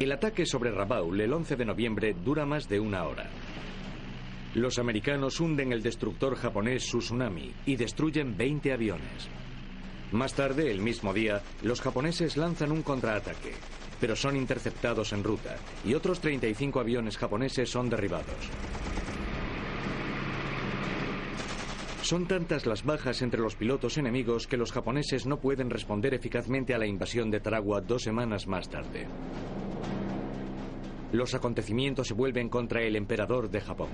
[0.00, 3.30] El ataque sobre Rabaul el 11 de noviembre dura más de una hora.
[4.54, 9.28] Los americanos hunden el destructor japonés Tsunami y destruyen 20 aviones.
[10.10, 13.52] Más tarde, el mismo día, los japoneses lanzan un contraataque,
[14.00, 18.50] pero son interceptados en ruta y otros 35 aviones japoneses son derribados.
[22.02, 26.74] Son tantas las bajas entre los pilotos enemigos que los japoneses no pueden responder eficazmente
[26.74, 29.06] a la invasión de Tarawa dos semanas más tarde.
[31.12, 33.90] Los acontecimientos se vuelven contra el emperador de Japón.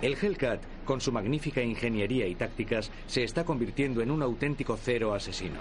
[0.00, 5.12] El Hellcat, con su magnífica ingeniería y tácticas, se está convirtiendo en un auténtico cero
[5.12, 5.60] asesino.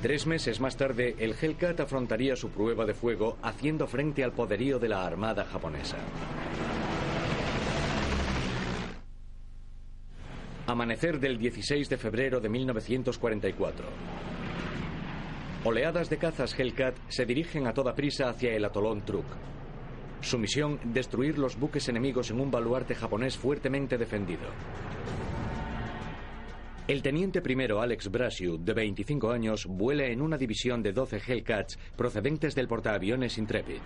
[0.00, 4.78] Tres meses más tarde, el Hellcat afrontaría su prueba de fuego haciendo frente al poderío
[4.78, 5.98] de la Armada japonesa.
[10.68, 13.86] Amanecer del 16 de febrero de 1944.
[15.64, 19.24] Oleadas de cazas Hellcat se dirigen a toda prisa hacia el atolón Truk.
[20.20, 24.44] Su misión, destruir los buques enemigos en un baluarte japonés fuertemente defendido.
[26.86, 31.78] El teniente primero Alex Brasiu, de 25 años, vuela en una división de 12 Hellcats
[31.96, 33.80] procedentes del portaaviones Intrepid.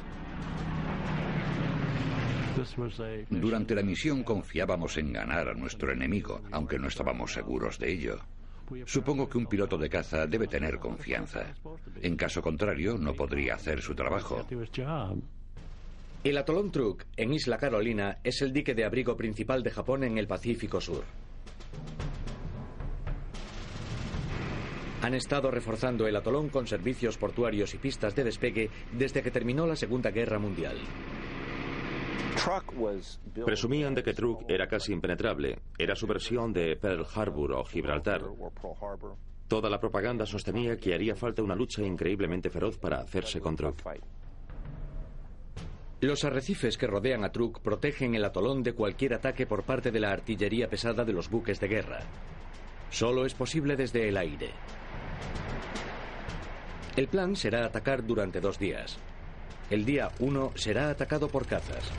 [3.31, 8.19] Durante la misión confiábamos en ganar a nuestro enemigo, aunque no estábamos seguros de ello.
[8.87, 11.55] Supongo que un piloto de caza debe tener confianza.
[12.01, 14.47] En caso contrario, no podría hacer su trabajo.
[16.25, 20.19] El atolón Truk, en Isla Carolina, es el dique de abrigo principal de Japón en
[20.19, 21.05] el Pacífico Sur.
[25.03, 29.67] Han estado reforzando el atolón con servicios portuarios y pistas de despegue desde que terminó
[29.67, 30.77] la Segunda Guerra Mundial.
[33.45, 35.59] Presumían de que Truk era casi impenetrable.
[35.79, 38.23] Era su versión de Pearl Harbor o Gibraltar.
[39.49, 43.77] Toda la propaganda sostenía que haría falta una lucha increíblemente feroz para hacerse con Truk.
[46.01, 50.01] Los arrecifes que rodean a Truk protegen el atolón de cualquier ataque por parte de
[50.01, 52.01] la artillería pesada de los buques de guerra.
[52.91, 54.51] Solo es posible desde el aire.
[56.97, 58.99] El plan será atacar durante dos días.
[59.73, 61.91] El día 1 será atacado por cazas.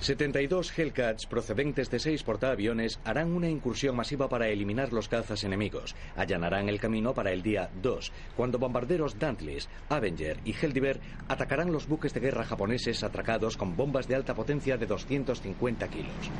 [0.00, 5.96] 72 Hellcats procedentes de seis portaaviones harán una incursión masiva para eliminar los cazas enemigos.
[6.16, 11.88] Allanarán el camino para el día 2, cuando bombarderos Dantless, Avenger y Heldiver atacarán los
[11.88, 16.30] buques de guerra japoneses atracados con bombas de alta potencia de 250 kilos.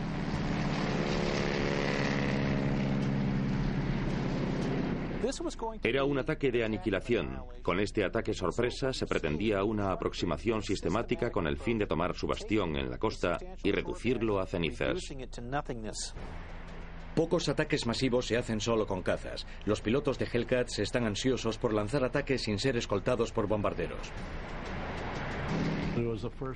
[5.82, 7.42] Era un ataque de aniquilación.
[7.62, 12.26] Con este ataque sorpresa se pretendía una aproximación sistemática con el fin de tomar su
[12.26, 15.12] bastión en la costa y reducirlo a cenizas.
[17.14, 19.46] Pocos ataques masivos se hacen solo con cazas.
[19.66, 24.12] Los pilotos de Hellcats están ansiosos por lanzar ataques sin ser escoltados por bombarderos.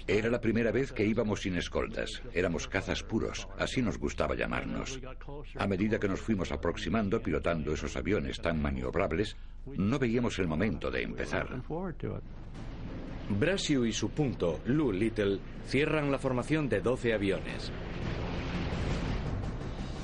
[0.07, 2.23] Era la primera vez que íbamos sin escoltas.
[2.33, 5.01] Éramos cazas puros, así nos gustaba llamarnos.
[5.57, 10.91] A medida que nos fuimos aproximando pilotando esos aviones tan maniobrables, no veíamos el momento
[10.91, 11.63] de empezar.
[13.29, 17.73] Brasio y su punto, Lou Little, cierran la formación de 12 aviones.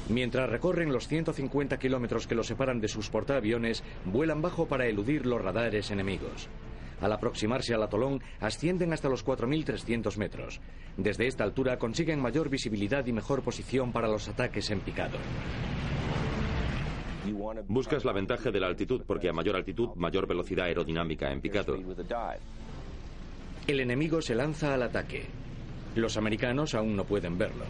[0.08, 5.24] Mientras recorren los 150 kilómetros que los separan de sus portaaviones, vuelan bajo para eludir
[5.24, 6.48] los radares enemigos.
[7.00, 10.60] Al aproximarse al atolón, ascienden hasta los 4.300 metros.
[10.96, 15.18] Desde esta altura consiguen mayor visibilidad y mejor posición para los ataques en picado.
[17.68, 21.76] Buscas la ventaja de la altitud porque a mayor altitud, mayor velocidad aerodinámica en picado.
[23.66, 25.26] El enemigo se lanza al ataque.
[25.94, 27.64] Los americanos aún no pueden verlo.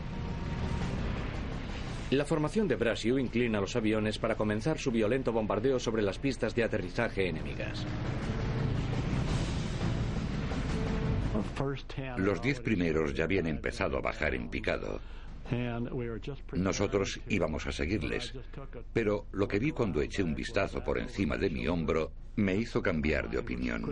[2.10, 6.54] La formación de Brasio inclina los aviones para comenzar su violento bombardeo sobre las pistas
[6.54, 7.86] de aterrizaje enemigas.
[12.16, 15.00] Los diez primeros ya habían empezado a bajar en picado.
[16.52, 18.32] Nosotros íbamos a seguirles,
[18.92, 22.80] pero lo que vi cuando eché un vistazo por encima de mi hombro me hizo
[22.80, 23.82] cambiar de opinión.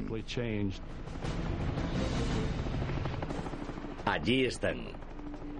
[4.04, 4.86] Allí están.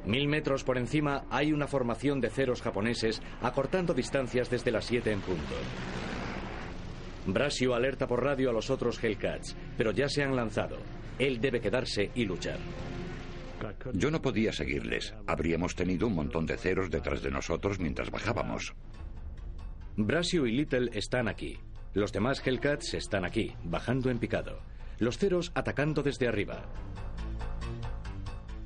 [0.06, 5.12] Mil metros por encima hay una formación de ceros japoneses acortando distancias desde las siete
[5.12, 5.54] en punto.
[7.26, 10.78] Brasio alerta por radio a los otros Hellcats, pero ya se han lanzado.
[11.18, 12.58] Él debe quedarse y luchar.
[13.92, 15.14] Yo no podía seguirles.
[15.26, 18.74] Habríamos tenido un montón de ceros detrás de nosotros mientras bajábamos.
[19.96, 21.58] Brasio y Little están aquí.
[21.92, 24.60] Los demás Hellcats están aquí, bajando en picado.
[24.98, 26.66] Los ceros atacando desde arriba.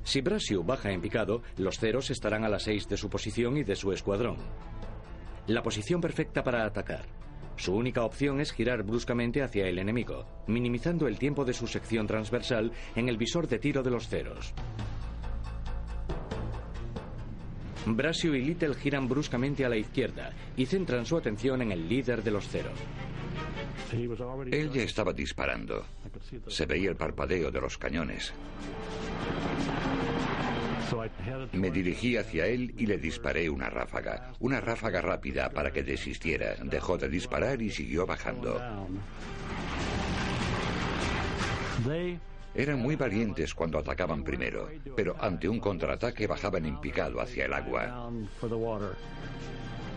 [0.03, 3.63] Si Brasio baja en picado, los ceros estarán a las 6 de su posición y
[3.63, 4.37] de su escuadrón.
[5.47, 7.05] La posición perfecta para atacar.
[7.55, 12.07] Su única opción es girar bruscamente hacia el enemigo, minimizando el tiempo de su sección
[12.07, 14.53] transversal en el visor de tiro de los ceros.
[17.85, 22.23] Brasio y Little giran bruscamente a la izquierda y centran su atención en el líder
[22.23, 22.79] de los ceros.
[24.51, 25.85] Él ya estaba disparando.
[26.47, 28.33] Se veía el parpadeo de los cañones.
[31.53, 34.33] Me dirigí hacia él y le disparé una ráfaga.
[34.39, 36.55] Una ráfaga rápida para que desistiera.
[36.63, 38.61] Dejó de disparar y siguió bajando.
[42.55, 46.79] Eran muy valientes cuando atacaban primero, pero ante un contraataque bajaban en
[47.19, 48.11] hacia el agua.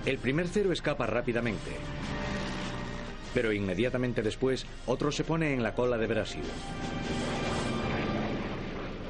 [0.06, 1.72] El primer cero escapa rápidamente,
[3.34, 6.44] pero inmediatamente después otro se pone en la cola de Brasil.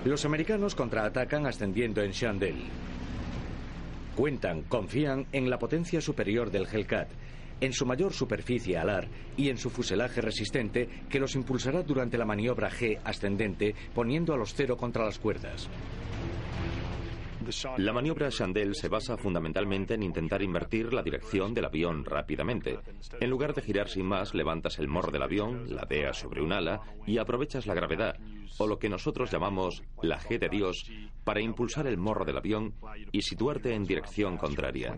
[0.07, 2.55] Los americanos contraatacan ascendiendo en Chandel.
[4.15, 7.09] Cuentan, confían en la potencia superior del Hellcat
[7.61, 12.25] en su mayor superficie alar y en su fuselaje resistente que los impulsará durante la
[12.25, 15.69] maniobra G ascendente poniendo a los cero contra las cuerdas.
[17.79, 22.79] La maniobra Chandel se basa fundamentalmente en intentar invertir la dirección del avión rápidamente.
[23.21, 26.53] En lugar de girar sin más, levantas el morro del avión, la veas sobre un
[26.53, 28.17] ala y aprovechas la gravedad,
[28.59, 30.91] o lo que nosotros llamamos la G de Dios,
[31.25, 32.75] para impulsar el morro del avión
[33.13, 34.97] y situarte en dirección contraria.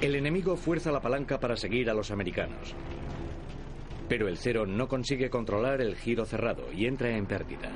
[0.00, 2.74] El enemigo fuerza la palanca para seguir a los americanos.
[4.08, 7.70] Pero el cero no consigue controlar el giro cerrado y entra en pérdida.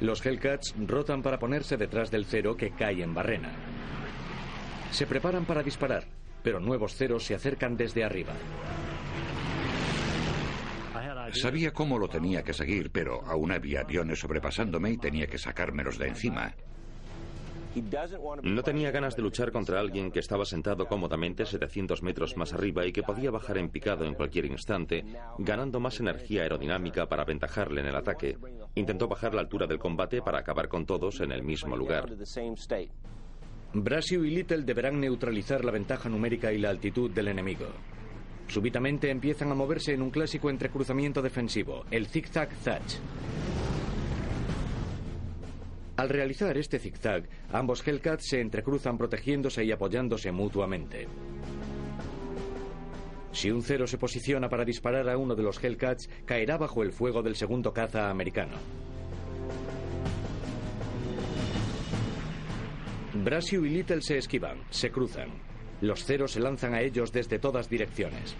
[0.00, 3.50] Los Hellcats rotan para ponerse detrás del cero que cae en barrena.
[4.90, 6.04] Se preparan para disparar,
[6.42, 8.34] pero nuevos ceros se acercan desde arriba.
[11.32, 15.98] Sabía cómo lo tenía que seguir, pero aún había aviones sobrepasándome y tenía que sacármelos
[15.98, 16.54] de encima.
[18.42, 22.86] No tenía ganas de luchar contra alguien que estaba sentado cómodamente 700 metros más arriba
[22.86, 25.04] y que podía bajar en picado en cualquier instante,
[25.38, 28.36] ganando más energía aerodinámica para aventajarle en el ataque.
[28.74, 32.08] Intentó bajar la altura del combate para acabar con todos en el mismo lugar.
[33.74, 37.66] Brasio y Little deberán neutralizar la ventaja numérica y la altitud del enemigo.
[38.48, 42.82] Súbitamente empiezan a moverse en un clásico entrecruzamiento defensivo, el zig-zag-zag.
[45.98, 51.08] Al realizar este zigzag, ambos Hellcats se entrecruzan protegiéndose y apoyándose mutuamente.
[53.32, 56.92] Si un cero se posiciona para disparar a uno de los Hellcats, caerá bajo el
[56.92, 58.56] fuego del segundo caza americano.
[63.14, 65.30] Brasio y Little se esquivan, se cruzan.
[65.80, 68.36] Los ceros se lanzan a ellos desde todas direcciones.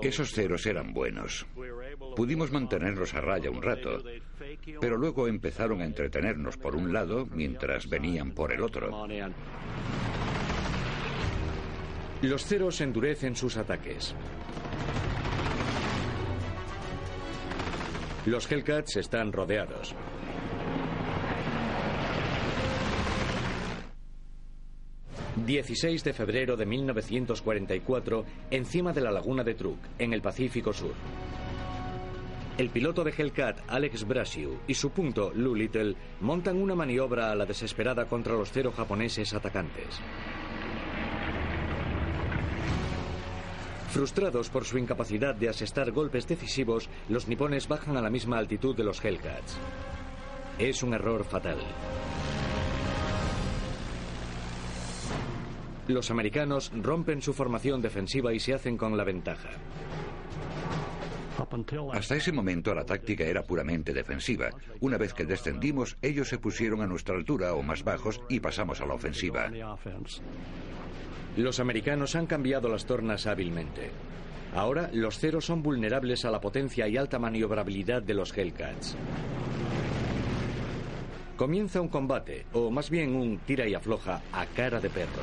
[0.00, 1.44] Esos ceros eran buenos.
[2.20, 4.02] Pudimos mantenerlos a raya un rato,
[4.78, 8.90] pero luego empezaron a entretenernos por un lado mientras venían por el otro.
[12.20, 14.14] Los ceros endurecen sus ataques.
[18.26, 19.94] Los Hellcats están rodeados.
[25.46, 30.92] 16 de febrero de 1944, encima de la laguna de Truk, en el Pacífico Sur.
[32.60, 37.34] El piloto de Hellcat, Alex Brasiu, y su punto, Lou Little, montan una maniobra a
[37.34, 39.98] la desesperada contra los cero japoneses atacantes.
[43.88, 48.76] Frustrados por su incapacidad de asestar golpes decisivos, los nipones bajan a la misma altitud
[48.76, 49.56] de los Hellcats.
[50.58, 51.60] Es un error fatal.
[55.88, 59.48] Los americanos rompen su formación defensiva y se hacen con la ventaja.
[61.92, 64.50] Hasta ese momento la táctica era puramente defensiva.
[64.80, 68.80] Una vez que descendimos, ellos se pusieron a nuestra altura o más bajos y pasamos
[68.80, 69.50] a la ofensiva.
[71.36, 73.90] Los americanos han cambiado las tornas hábilmente.
[74.54, 78.96] Ahora los ceros son vulnerables a la potencia y alta maniobrabilidad de los Hellcats.
[81.36, 85.22] Comienza un combate, o más bien un tira y afloja a cara de perro.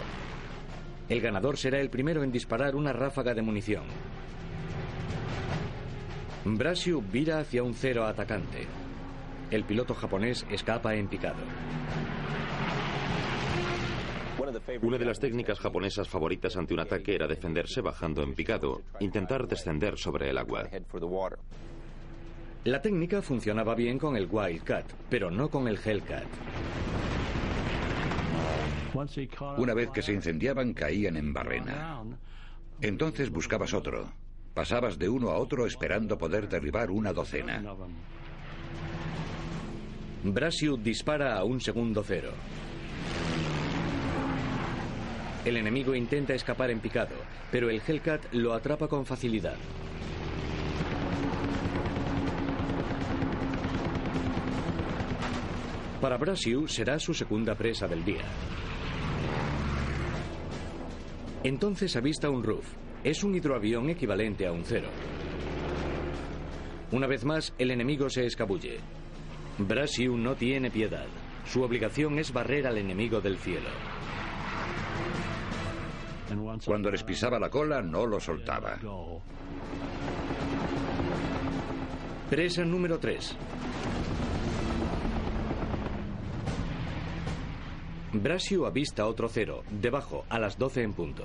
[1.10, 3.84] El ganador será el primero en disparar una ráfaga de munición.
[6.56, 8.68] Brasiu vira hacia un cero atacante.
[9.50, 11.44] El piloto japonés escapa en picado.
[14.82, 19.48] Una de las técnicas japonesas favoritas ante un ataque era defenderse bajando en picado, intentar
[19.48, 20.70] descender sobre el agua.
[22.64, 26.28] La técnica funcionaba bien con el Wildcat, pero no con el Hellcat.
[29.58, 32.04] Una vez que se incendiaban, caían en barrena.
[32.82, 34.12] Entonces buscabas otro.
[34.58, 37.62] Pasabas de uno a otro esperando poder derribar una docena.
[40.24, 42.32] Brasiu dispara a un segundo cero.
[45.46, 47.14] El enemigo intenta escapar en picado,
[47.52, 49.58] pero el Hellcat lo atrapa con facilidad.
[56.02, 58.26] Para Brasiu será su segunda presa del día.
[61.44, 62.87] Entonces avista un RUF.
[63.04, 64.90] Es un hidroavión equivalente a un cero.
[66.92, 68.80] Una vez más, el enemigo se escabulle.
[69.58, 71.08] Brasiu no tiene piedad.
[71.46, 73.70] Su obligación es barrer al enemigo del cielo.
[76.66, 78.78] Cuando les pisaba la cola, no lo soltaba.
[82.30, 83.38] Presa número 3.
[88.14, 91.24] Brasio avista otro cero, debajo, a las 12 en punto.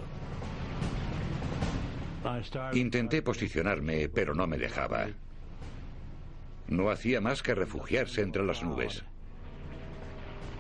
[2.75, 5.09] Intenté posicionarme, pero no me dejaba.
[6.69, 9.05] No hacía más que refugiarse entre las nubes.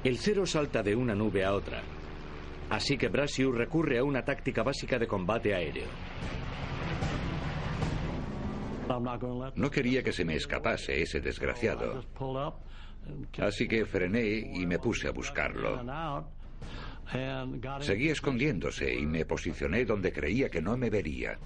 [0.05, 1.83] El cero salta de una nube a otra.
[2.71, 5.87] Así que Brasiu recurre a una táctica básica de combate aéreo.
[9.55, 12.05] No quería que se me escapase ese desgraciado.
[13.39, 15.83] Así que frené y me puse a buscarlo.
[17.81, 21.39] Seguí escondiéndose y me posicioné donde creía que no me vería.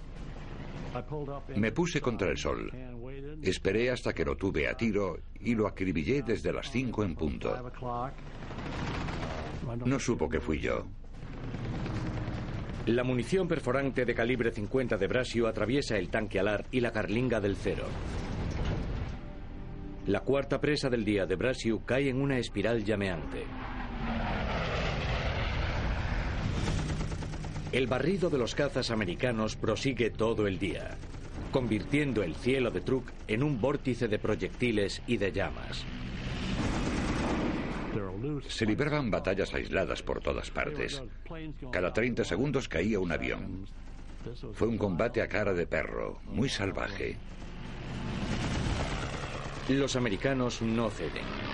[1.56, 2.70] Me puse contra el sol.
[3.42, 7.54] Esperé hasta que lo tuve a tiro y lo acribillé desde las cinco en punto.
[9.84, 10.86] No supo que fui yo.
[12.86, 17.40] La munición perforante de calibre 50 de Brasio atraviesa el tanque alar y la carlinga
[17.40, 17.84] del cero.
[20.06, 23.44] La cuarta presa del día de Brasiu cae en una espiral llameante.
[27.72, 30.96] El barrido de los cazas americanos prosigue todo el día,
[31.50, 35.84] convirtiendo el cielo de Truk en un vórtice de proyectiles y de llamas.
[38.48, 41.02] Se libraban batallas aisladas por todas partes.
[41.72, 43.66] Cada 30 segundos caía un avión.
[44.52, 47.16] Fue un combate a cara de perro, muy salvaje.
[49.68, 51.45] Los americanos no ceden.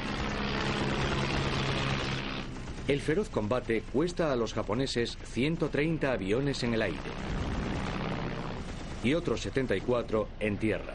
[2.88, 6.98] El feroz combate cuesta a los japoneses 130 aviones en el aire
[9.04, 10.94] y otros 74 en tierra.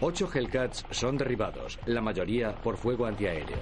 [0.00, 3.58] Ocho Hellcats son derribados, la mayoría por fuego antiaéreo.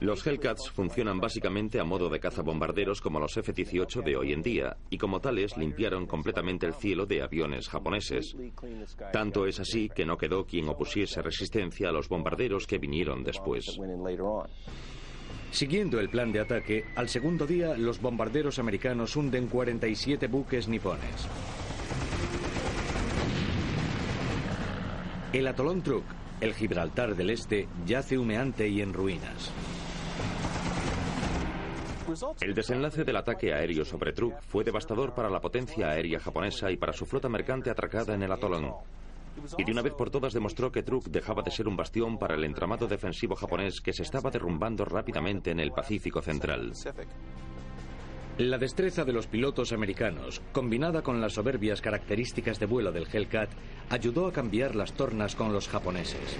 [0.00, 4.76] Los Hellcats funcionan básicamente a modo de cazabombarderos como los F-18 de hoy en día,
[4.90, 8.36] y como tales limpiaron completamente el cielo de aviones japoneses.
[9.12, 13.78] Tanto es así que no quedó quien opusiese resistencia a los bombarderos que vinieron después.
[15.50, 21.28] Siguiendo el plan de ataque, al segundo día los bombarderos americanos hunden 47 buques nipones.
[25.32, 26.04] El atolón Truk,
[26.40, 29.52] el Gibraltar del Este, yace humeante y en ruinas.
[32.40, 36.76] El desenlace del ataque aéreo sobre Truk fue devastador para la potencia aérea japonesa y
[36.76, 38.72] para su flota mercante atracada en el atolón.
[39.58, 42.36] Y de una vez por todas demostró que Truk dejaba de ser un bastión para
[42.36, 46.72] el entramado defensivo japonés que se estaba derrumbando rápidamente en el Pacífico Central.
[48.38, 53.48] La destreza de los pilotos americanos, combinada con las soberbias características de vuelo del Hellcat,
[53.88, 56.36] ayudó a cambiar las tornas con los japoneses.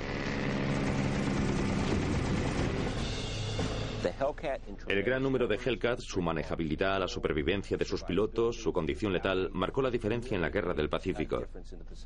[4.89, 9.51] El gran número de Hellcats, su manejabilidad, la supervivencia de sus pilotos, su condición letal,
[9.53, 11.45] marcó la diferencia en la guerra del Pacífico.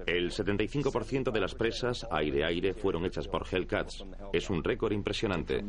[0.06, 4.04] El 75% de las presas aire-aire fueron hechas por Hellcats.
[4.32, 5.62] Es un récord impresionante.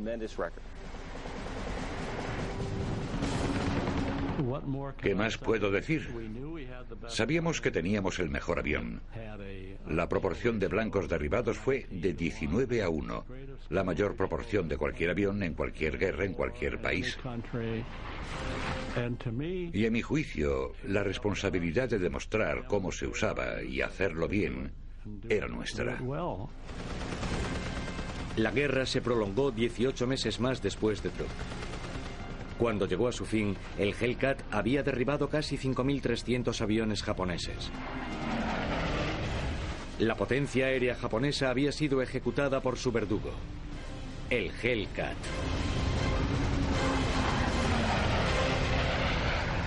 [5.02, 6.08] ¿Qué más puedo decir?
[7.08, 9.02] Sabíamos que teníamos el mejor avión.
[9.88, 13.26] La proporción de blancos derribados fue de 19 a 1,
[13.70, 17.18] la mayor proporción de cualquier avión en cualquier guerra en cualquier país.
[19.74, 24.72] Y a mi juicio, la responsabilidad de demostrar cómo se usaba y hacerlo bien
[25.30, 26.00] era nuestra.
[28.38, 31.28] La guerra se prolongó 18 meses más después de Truk.
[32.62, 37.72] Cuando llegó a su fin, el Hellcat había derribado casi 5.300 aviones japoneses.
[39.98, 43.32] La potencia aérea japonesa había sido ejecutada por su verdugo,
[44.30, 45.18] el Hellcat.